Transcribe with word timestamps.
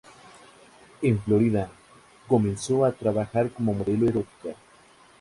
En 1.03 1.19
Florida 1.21 1.69
comenzó 2.27 2.85
a 2.85 2.91
trabajar 2.91 3.51
como 3.51 3.73
modelo 3.75 4.07
erótica. 4.09 4.55